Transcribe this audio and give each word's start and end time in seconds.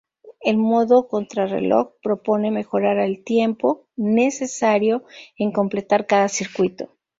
El 0.51 0.57
modo 0.57 1.07
contrarreloj 1.07 1.91
propone 2.01 2.49
mejorar 2.49 2.97
el 2.97 3.23
tiempo 3.23 3.85
necesario 3.95 5.03
en 5.37 5.51
completar 5.51 6.07
cada 6.07 6.27
circuito. 6.27 6.95